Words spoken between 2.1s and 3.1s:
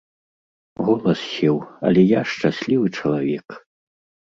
я шчаслівы